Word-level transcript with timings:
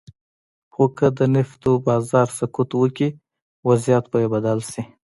خو 0.73 0.83
که 0.97 1.07
د 1.17 1.19
نفتو 1.35 1.71
بازار 1.87 2.27
سقوط 2.39 2.69
وکړي، 2.77 3.09
وضعیت 3.67 4.05
به 4.11 4.17
یې 4.23 4.27
بدل 4.35 4.59
شي. 4.71 4.83